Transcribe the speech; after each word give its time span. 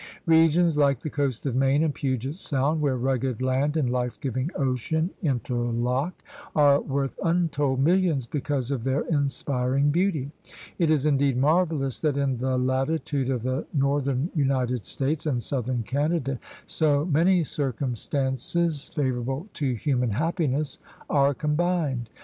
Regions 0.25 0.79
like 0.79 1.01
the 1.01 1.11
coast 1.11 1.45
of 1.45 1.55
Maine 1.55 1.83
and 1.83 1.93
Puget 1.93 2.33
Sound, 2.33 2.81
where 2.81 2.97
rugged 2.97 3.39
land 3.39 3.77
and 3.77 3.87
life 3.91 4.19
giving 4.19 4.49
ocean 4.55 5.11
in 5.21 5.41
terlock, 5.41 6.13
are 6.55 6.81
worth 6.81 7.19
untold 7.23 7.79
millions 7.81 8.25
because 8.25 8.71
of 8.71 8.83
their 8.83 9.01
inspiring 9.09 9.91
beauty. 9.91 10.31
It 10.79 10.89
is 10.89 11.05
indeed 11.05 11.37
marvelous 11.37 11.99
that 11.99 12.17
in 12.17 12.39
the 12.39 12.57
latitude 12.57 13.29
of 13.29 13.43
the 13.43 13.67
northern 13.75 14.31
United 14.33 14.85
States 14.85 15.27
and 15.27 15.43
southern 15.43 15.83
Canada 15.83 16.39
so 16.65 17.05
many 17.05 17.43
circumstances 17.43 18.87
favor 18.89 19.19
able 19.21 19.49
to 19.53 19.75
human 19.75 20.09
happiness 20.09 20.79
are 21.11 21.35
combined. 21.35 22.09